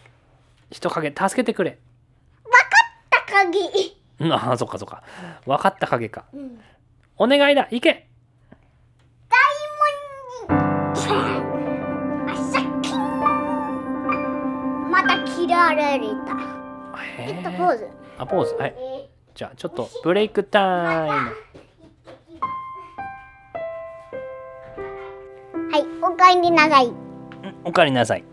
[0.72, 1.78] 人影助けてくれ。
[3.12, 3.60] た鍵
[4.20, 4.34] うん。
[4.34, 5.04] あそっかそっか。
[5.46, 6.26] わかった影か。
[6.34, 6.62] うん。
[7.18, 7.68] お願いだ。
[7.72, 8.08] いけ。
[10.50, 10.56] あ
[12.36, 12.94] さっき
[14.90, 16.60] また切られた。
[17.22, 17.88] へちょっとポーズ。
[18.18, 18.56] あポーズ。
[18.56, 18.76] はい。
[18.78, 20.68] えじゃあちょっとブレイクタイム。
[21.18, 21.50] ー
[25.72, 26.88] はいおかえりなさい。
[26.88, 26.96] うん
[27.64, 28.24] おかえりなさい。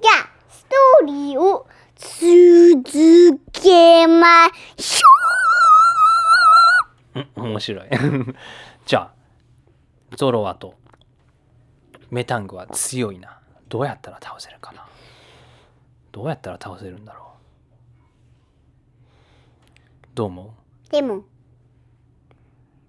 [0.00, 1.66] じゃあストーリーを
[1.96, 3.38] 続
[3.70, 7.40] けましょう。
[7.42, 7.88] ん面白い。
[8.84, 9.14] じゃあ
[10.16, 10.74] ゾロワと
[12.10, 13.40] メタングは強いな。
[13.68, 14.84] どうやったら倒せるかな。
[16.10, 17.26] どうやったら倒せるんだろう。
[20.16, 20.54] どう思
[20.88, 20.90] う？
[20.90, 21.22] でも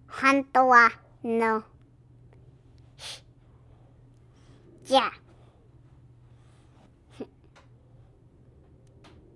[0.07, 0.89] 本当は
[1.23, 1.63] の
[4.83, 5.11] じゃあ。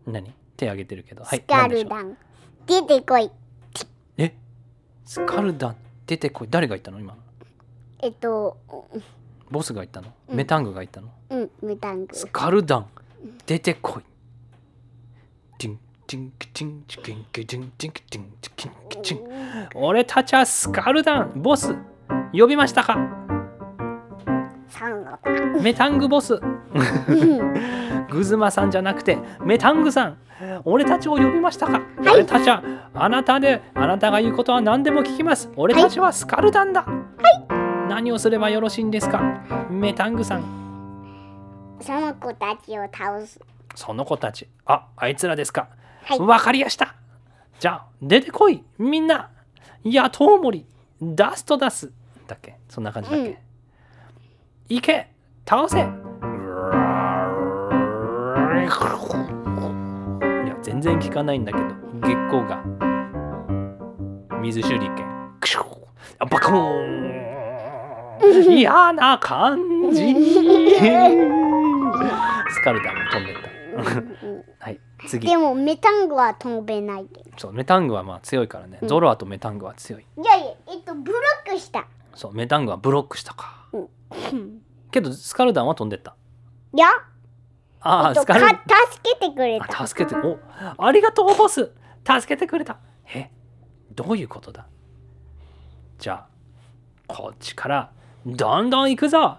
[0.07, 0.33] う何？
[0.57, 1.23] 手挙げてるけど。
[1.23, 2.17] はいスカルダン。
[2.65, 3.29] 出てこい。
[4.17, 4.33] え？
[5.05, 5.75] スカルダン？
[6.07, 6.47] 出てこい。
[6.49, 6.99] 誰が言ったの？
[6.99, 7.15] 今
[7.99, 8.57] えっと
[9.51, 10.35] ボスが言ったの、うん。
[10.37, 11.09] メタングが言ったの？
[11.29, 12.15] うんメタング。
[12.15, 12.87] スカルダン？
[13.45, 14.03] 出てこい。
[15.59, 19.19] チンチンキチンチキンキチンチンキチンチキンキチン。
[19.75, 21.33] 俺たちはスカルダン。
[21.35, 21.75] ボス
[22.33, 23.24] 呼びましたか？
[24.69, 25.19] サンゴだ
[25.61, 26.35] メタングボス。
[26.35, 28.07] うん。
[28.09, 30.17] グズマさんじゃなくてメタングさん。
[30.65, 32.61] 俺たちを呼びましたか、俺たちは
[32.93, 35.49] あなたであなたが言うことは何でも聞きます。
[35.55, 36.81] 俺たちはスカルダンだ。
[36.81, 36.91] は
[37.87, 37.89] い。
[37.89, 39.21] 何をすればよろしいんですか？
[39.69, 40.43] メタングさん。
[41.79, 43.39] その子たちを倒す。
[43.75, 44.49] その子たち。
[44.65, 45.69] ああいつらですか。
[46.03, 46.19] はい。
[46.19, 46.95] わかりやした。
[47.59, 48.63] じゃあ出てこい。
[48.77, 49.29] みんな。
[49.85, 50.65] 野党森。
[51.01, 51.91] ダストダス
[52.27, 52.57] だっけ？
[52.67, 53.37] そんな感じだっけ、うん
[54.67, 55.07] 行け。
[55.47, 55.77] 倒せ。
[55.77, 55.87] いや
[60.63, 61.65] 全然効かないんだけど。
[62.01, 62.63] 月光が。
[64.41, 65.05] 水手裏剣
[65.39, 65.61] クシュ
[66.17, 66.81] あバコー
[68.51, 68.55] ン。
[68.57, 69.59] 嫌な感
[69.93, 70.15] じ。
[72.49, 73.41] スカルダンが飛んでった。
[74.65, 75.27] はい次。
[75.27, 80.01] でもメタングは飛べないでそうメタングはまあ強いからね、うんゾロアとメタングは強い。
[80.01, 81.85] いやいやえっとブロックした。
[82.15, 83.57] そうメタングはブロックしたか。
[83.59, 83.64] うん
[84.91, 86.15] けどスカルダンは飛んでった。
[86.73, 86.87] いや。
[87.81, 88.61] ああ、えっとスカルか
[88.91, 89.81] 助けてくれた。
[89.81, 90.39] あ助けてお
[90.77, 91.71] ありがとうボス。
[92.05, 92.79] 助けてくれた。
[93.13, 93.29] え
[93.93, 94.67] どういうことだ？
[95.97, 96.27] じゃあ
[97.07, 97.91] こっちから
[98.25, 99.37] どんどん行くぞ。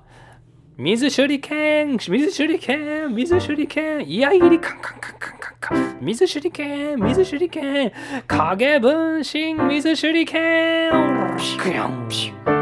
[0.78, 5.98] 水手裏剣水手裏剣水手裏剣いやいりカンカンカンカンカンカン。
[6.02, 7.92] 水手裏剣水手裏剣
[8.26, 9.54] 影分身。
[9.54, 12.55] 水手裏剣ピクヨンピュピ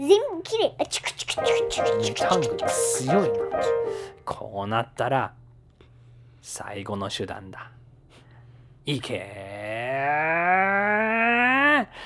[0.00, 3.34] 全部きれいあチクチクチクチクチクチタングク強いな
[4.24, 5.34] こうなったら
[6.40, 7.70] 最後の手段だ
[8.86, 9.20] いけ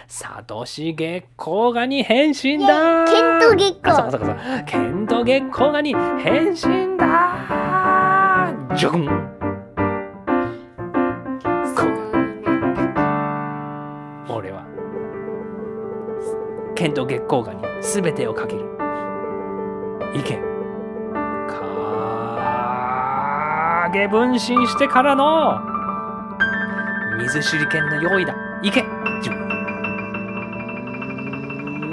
[0.08, 9.34] サトシ月光ガに変身だケント月光あそうかそうかそうケント月光ガに変身だジョン
[14.28, 14.64] 俺は
[16.74, 18.64] ケント月光ガに全てをかける。
[20.14, 20.40] いけ
[23.92, 25.60] 影分身してからの。
[27.18, 28.34] 水手裏剣の用意だ。
[28.62, 28.82] いけ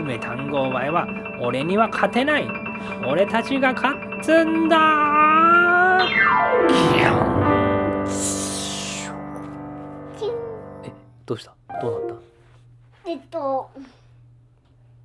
[0.06, 1.06] メタンゴお前は
[1.42, 2.50] 俺には勝てない。
[3.08, 6.00] 俺たちが勝つんだ。
[10.84, 10.92] え
[11.26, 11.54] どうした？
[11.82, 12.18] どうなっ
[13.06, 13.70] えっと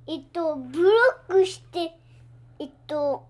[0.07, 0.89] えっとブロ
[1.29, 1.97] ックして
[2.59, 3.25] えっと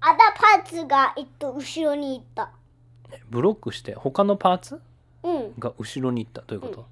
[0.00, 2.52] アダパーツがえっと後ろに行った。
[3.28, 4.80] ブロックして他のパーツ？
[5.22, 5.52] うん。
[5.58, 6.42] が後ろに行った。
[6.42, 6.86] どういうこと、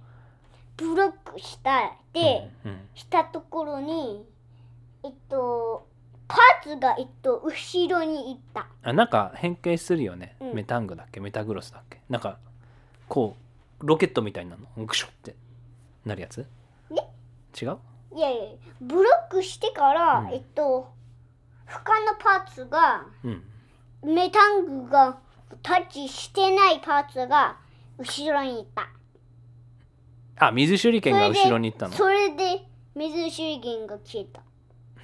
[0.77, 2.81] ブロックしたで、うんうん。
[2.95, 4.27] したところに
[5.05, 5.87] えっと
[6.27, 8.67] パーツがえっと後ろに行った。
[8.83, 10.55] あなんか変形するよね、うん。
[10.55, 11.21] メタングだっけ？
[11.21, 12.01] メタグロスだっけ？
[12.11, 12.39] なんか
[13.09, 13.37] こ
[13.81, 14.85] うロケットみたいなの？
[14.85, 15.37] グシュって。
[16.05, 16.45] なるやつ？
[17.61, 17.79] 違う？
[18.17, 18.43] いやいや
[18.81, 20.29] ブロックしてから、うん。
[20.33, 20.89] えっと
[21.67, 23.43] 他のパーツがうん。
[24.03, 25.19] メタングが
[25.63, 27.57] タッチしてないパーツが
[27.99, 28.89] 後ろにいた。
[30.41, 31.95] あ水手裏剣が後ろに行ったの？
[31.95, 34.41] それで水手裏剣が消えた。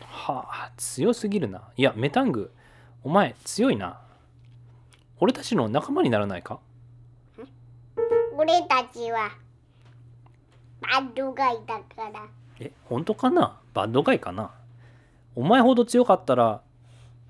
[0.00, 1.62] はあ強すぎるな。
[1.76, 2.52] いやメタング
[3.02, 4.00] お前強いな。
[5.18, 6.60] 俺たちの仲間にならないか？
[8.36, 9.30] 俺たちは
[10.80, 12.26] バッドガイだから。
[12.60, 13.58] え本当かな？
[13.72, 14.50] バッドガイかな？
[15.34, 16.60] お前ほど強かったら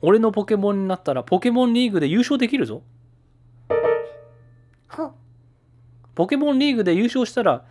[0.03, 2.83] 俺のポケモンになったらポケモンリーグで優勝できるぞ。
[4.89, 5.13] ほ
[6.15, 7.65] ポケモンリーグで優勝したら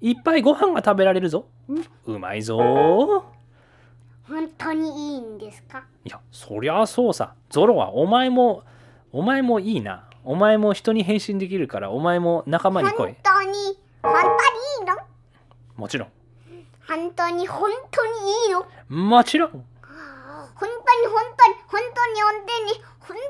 [0.00, 1.46] いっぱいご飯が食べられるぞ。
[2.06, 2.58] うまいぞ。
[4.28, 5.84] 本当にいいんですか？
[6.04, 7.34] いやそりゃそうさ。
[7.48, 8.62] ゾロはお前も
[9.10, 10.04] お前もいいな。
[10.24, 12.96] お前も人に変身できるからお前も仲間に来い。
[12.96, 13.48] 本当に
[14.02, 14.24] 本当に
[14.80, 14.96] いいの？
[15.76, 16.08] もちろん
[16.88, 18.10] 本当に本当に
[18.46, 19.50] いいのもちろん。
[19.50, 19.60] 本
[20.60, 23.20] 当に本当に本当に本当に本当に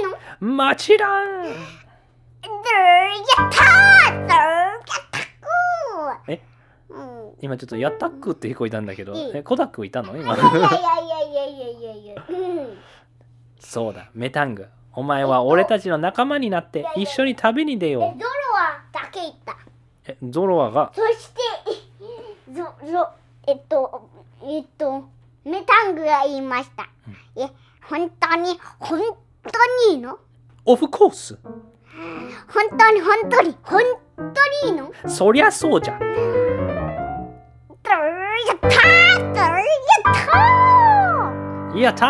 [0.00, 0.56] いの。
[0.56, 1.44] もちろん。
[1.44, 1.54] やっ
[3.50, 4.32] たーや
[4.78, 6.32] ったくー。
[6.32, 6.40] え？
[6.88, 7.32] うん。
[7.42, 9.12] 今ちょっとやったっくって聞こえたんだけど。
[9.12, 9.32] いい。
[9.34, 10.16] えコダックいたの？
[10.16, 10.34] 今。
[10.34, 12.78] いやいやいやいやいやいやうん。
[13.60, 14.10] そうだ。
[14.14, 14.68] メタング。
[14.94, 18.18] お前は俺たちの仲間になって一緒に旅に出でゾロよう
[18.54, 19.58] はだけ言った。
[20.06, 20.92] えゾロアが？
[20.94, 21.40] そして
[22.54, 23.08] ゾゾ
[23.48, 24.08] えっと
[24.42, 25.08] えっと
[25.44, 26.88] メタングが言いました。
[27.36, 27.50] え
[27.88, 29.00] 本当に本
[29.42, 30.18] 当にいいの？
[30.64, 33.82] オフコース本当に本当に本
[34.16, 34.24] 当
[34.68, 34.90] にいいの？
[35.08, 36.14] そりゃそうじゃドゥー
[38.46, 42.06] やったーやったーやった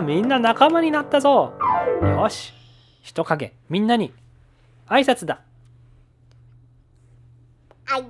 [0.00, 0.02] ー。
[0.02, 1.54] みんな仲間になったぞ。
[2.02, 2.52] よし。
[3.02, 3.54] 人影。
[3.68, 4.12] みんなに。
[4.88, 5.40] 挨拶だ。
[7.84, 8.04] はい。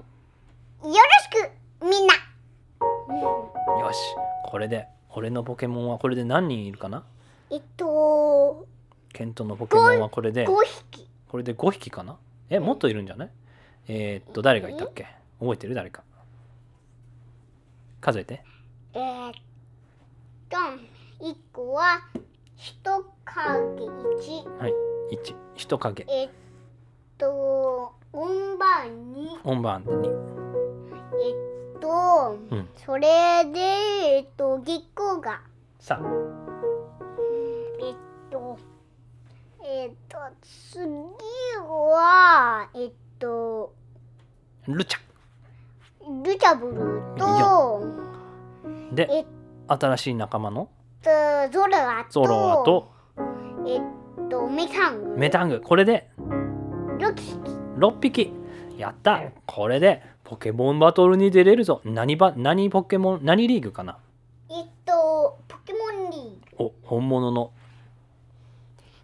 [0.82, 0.96] よろし
[1.80, 2.14] く、みんな。
[2.14, 3.98] よし
[4.46, 7.04] これで俺のポケモンはこれで何人いるかな？
[7.50, 8.66] えっと、
[9.12, 10.54] ケントのポケモンはこれで5
[10.90, 11.06] 匹。
[11.28, 12.16] これで5匹かな？
[12.48, 13.30] えもっといるんじゃない？
[13.88, 15.06] えー、っと誰がいたっけ？
[15.38, 15.74] 覚えてる？
[15.74, 16.02] 誰か。
[18.00, 18.42] 数えて。
[18.94, 19.32] えー、っ
[20.48, 20.56] と、
[21.24, 22.00] 1個は、
[22.56, 24.58] 人影1。
[24.58, 24.72] はい
[25.12, 26.30] 1人影えっ
[27.18, 29.40] と、音番2。
[29.44, 30.08] オンバーンに
[31.12, 32.68] えっと、うん。
[32.76, 35.40] それで、えっと、月光が。
[35.78, 36.06] さあ。
[37.82, 37.94] えっ
[38.30, 38.58] と、
[39.64, 40.80] えっと、次
[41.58, 43.72] は、えっと、
[44.66, 44.96] ルチ
[46.24, 46.74] ルチャブル
[47.16, 49.26] と、ャでえっ
[49.68, 50.68] 新しい仲間の？
[51.02, 51.10] と、
[51.52, 52.90] ゾロアと、ゾロアと？
[53.66, 53.80] えっ
[54.28, 55.60] と、メタング、メタング。
[55.60, 56.10] これで？
[56.98, 58.32] ロキキ、6匹
[58.80, 59.20] やった。
[59.46, 61.80] これでポケモンバトルに出れるぞ。
[61.84, 63.98] 何ば何ポケモン何リーグかな？
[64.48, 66.64] えっと、ポケモンリーグ。
[66.64, 67.52] お本物の。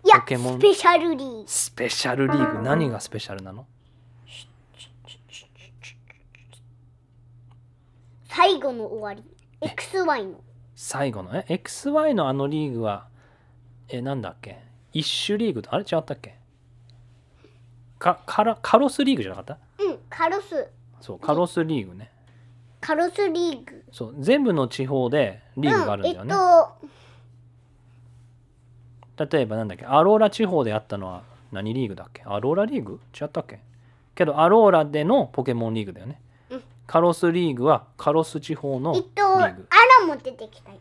[0.04, 0.58] いや、ポケモン。
[0.58, 1.44] スペシャルリーグ。
[1.46, 2.62] スペシャルリーグ？
[2.62, 3.66] 何がスペシャルなの？
[8.28, 9.22] 最後の終わり。
[9.60, 10.40] XY の。
[10.74, 11.34] 最後の？
[11.34, 13.08] え？XY のあのリーグは
[13.88, 14.58] えなんだっけ？
[14.92, 15.62] 一種リーグ？
[15.68, 16.36] あれ違ったっけ？
[18.14, 19.58] かカラカロスリーグじゃなかった？
[19.82, 20.68] うん、カロス。
[21.00, 22.10] そうカロスリーグね。
[22.80, 23.84] カロスリーグ。
[23.92, 26.44] そう全部の地方でリーグがあるんだよね、うん、え
[29.24, 29.86] っ例えばなんだっけ？
[29.86, 32.22] アローラ地方であったのは何リーグだっけ？
[32.24, 33.00] アローラリーグ？
[33.18, 33.60] 違ったっけ？
[34.14, 36.62] けどアローラでのポケモンリーグだよね、うん。
[36.86, 39.68] カロスリーグはカロス地方のと、えリっと、アーグ、
[40.00, 40.80] ラも出てきたよね。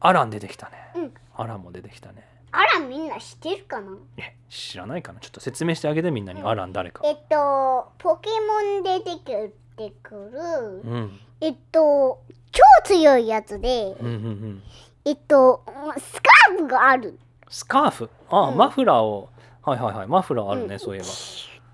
[0.00, 1.14] アラン出てきたね、うん。
[1.36, 3.92] アランも出てきたねアラみんな知ってるかな？
[4.16, 5.20] え知らないかな？
[5.20, 7.02] ちょっと説明してあげてみんなに、アラン誰か。
[7.04, 11.18] えっと、ポケモン出てくる、うん。
[11.40, 14.62] えっと、超強いやつで、うんうんうん。
[15.04, 15.64] えっと、
[15.98, 17.18] スカーフがある。
[17.48, 18.08] スカーフ？
[18.30, 18.56] あ、うん。
[18.56, 19.28] マフラーを。
[19.62, 20.06] はいはいはい。
[20.06, 20.78] マフラーあるね、うん。
[20.78, 21.08] そういえば。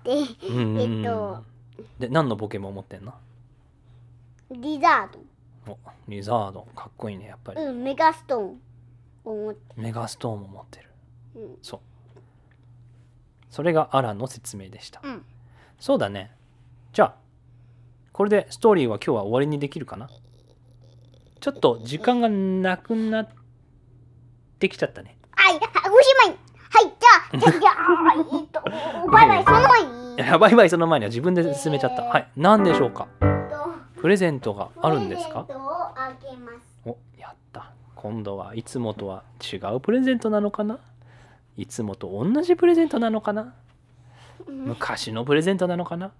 [0.03, 0.81] で、うんうんうん。
[0.81, 1.43] えっと
[1.99, 3.13] で何のポケモン持ってんの？
[4.49, 5.13] リザー
[5.67, 5.73] ド。
[5.73, 6.67] おリザード。
[6.75, 8.61] かっこいいねやっぱり、うん、メガストーン
[9.23, 10.89] を持ってメガストーンも持ってる。
[11.35, 11.57] うん。
[11.61, 11.79] そう。
[13.49, 15.25] それがアランの説明でした、うん。
[15.79, 16.31] そうだね。
[16.93, 17.15] じゃあ
[18.13, 20.09] これでストーリーは今日は終わりにできるかな？
[21.39, 23.29] ちょっと時間がなくなっ
[24.59, 25.17] てきちゃったね。
[25.31, 26.37] はい、はいおしまい。
[26.73, 28.61] はい、じゃあ、じゃあ、じゃあ、えっと、
[29.11, 30.15] バイバイ、その前に。
[30.15, 33.07] いやバイバイその前には自分で進めちゃった、はい何でしょうか？
[33.21, 35.43] えっとプレゼントがあるんですか？
[35.43, 36.70] プレゼントをあげます。
[38.01, 40.79] 今度はいつもとは違うプレゼントなのかな？
[41.55, 43.53] いつもと同じプレゼントなのかな？
[44.47, 46.11] 昔のプレゼントなのかな？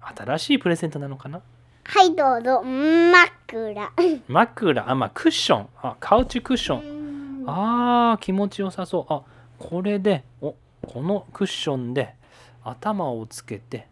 [0.00, 1.40] 新しいプレゼントなのかな？
[1.82, 2.62] はい、どうぞ。
[2.62, 3.92] 枕。
[4.28, 4.88] 枕？
[4.88, 5.68] あまあクッション。
[5.82, 7.44] あカウチクッション。
[7.48, 9.12] あー気持ちよさそう。
[9.12, 9.22] あ
[9.58, 10.54] これでお
[10.86, 12.14] このクッションで
[12.62, 13.88] 頭をつけて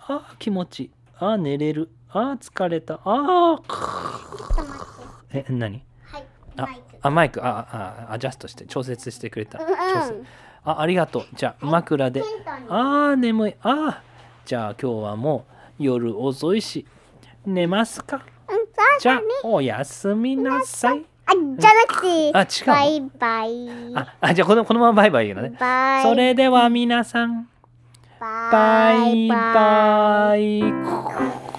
[0.00, 0.90] あー気持ちいい。
[1.16, 1.88] あー寝れる。
[2.10, 3.00] あー疲れた。
[3.04, 3.62] あー。
[5.32, 5.72] え何？
[5.72, 5.84] はい。
[6.56, 6.82] あマイク。
[7.02, 7.44] あマイク。
[7.44, 9.58] ああアジャストして調節してくれた。
[9.58, 10.12] 調う節。
[10.12, 10.26] ん。
[10.64, 11.26] あありがとう。
[11.34, 12.22] じゃあ枕で。
[12.68, 13.54] あー眠い。
[13.62, 13.96] あー。
[14.44, 15.46] じゃあ今日はも
[15.78, 16.86] う夜遅いし
[17.46, 18.22] 寝ますか？
[19.00, 19.22] じゃあ。
[19.44, 21.04] おやすみなさい。
[21.24, 22.32] あ、じゃなくて。
[22.34, 22.74] あ違うの？
[22.74, 23.96] バイバイ。
[23.96, 25.56] ああじゃあこのこのままバイバイ言うのね。
[25.58, 26.02] バイ。
[26.02, 27.48] それでは皆さん。
[28.20, 29.26] ババイ。
[29.26, 31.51] イバイ